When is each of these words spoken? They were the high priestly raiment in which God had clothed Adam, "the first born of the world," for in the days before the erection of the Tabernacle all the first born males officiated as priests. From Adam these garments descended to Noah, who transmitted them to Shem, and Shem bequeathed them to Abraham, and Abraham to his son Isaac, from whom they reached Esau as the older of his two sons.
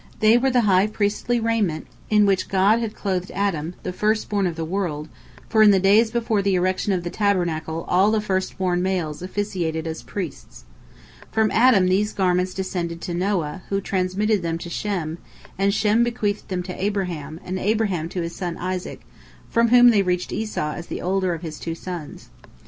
They 0.19 0.35
were 0.35 0.49
the 0.49 0.61
high 0.61 0.87
priestly 0.87 1.39
raiment 1.39 1.85
in 2.09 2.25
which 2.25 2.49
God 2.49 2.79
had 2.79 2.95
clothed 2.95 3.29
Adam, 3.35 3.75
"the 3.83 3.93
first 3.93 4.29
born 4.29 4.47
of 4.47 4.55
the 4.55 4.65
world," 4.65 5.09
for 5.47 5.61
in 5.61 5.69
the 5.69 5.79
days 5.79 6.09
before 6.09 6.41
the 6.41 6.55
erection 6.55 6.91
of 6.91 7.03
the 7.03 7.11
Tabernacle 7.11 7.85
all 7.87 8.09
the 8.09 8.19
first 8.19 8.57
born 8.57 8.81
males 8.81 9.21
officiated 9.21 9.85
as 9.85 10.01
priests. 10.01 10.63
From 11.31 11.51
Adam 11.51 11.85
these 11.85 12.13
garments 12.13 12.55
descended 12.55 12.99
to 13.01 13.13
Noah, 13.13 13.61
who 13.69 13.79
transmitted 13.79 14.41
them 14.41 14.57
to 14.57 14.71
Shem, 14.71 15.19
and 15.55 15.71
Shem 15.71 16.03
bequeathed 16.03 16.47
them 16.47 16.63
to 16.63 16.83
Abraham, 16.83 17.39
and 17.45 17.59
Abraham 17.59 18.09
to 18.09 18.23
his 18.23 18.35
son 18.35 18.57
Isaac, 18.57 19.01
from 19.51 19.67
whom 19.67 19.91
they 19.91 20.01
reached 20.01 20.31
Esau 20.31 20.73
as 20.73 20.87
the 20.87 20.99
older 21.03 21.35
of 21.35 21.43
his 21.43 21.59
two 21.59 21.75
sons. 21.75 22.31